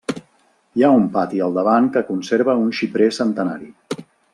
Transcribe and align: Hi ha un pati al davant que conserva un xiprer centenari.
Hi 0.79 0.85
ha 0.85 0.89
un 1.01 1.05
pati 1.17 1.43
al 1.49 1.53
davant 1.59 1.91
que 1.99 2.05
conserva 2.11 2.59
un 2.67 2.75
xiprer 2.79 3.15
centenari. 3.23 3.75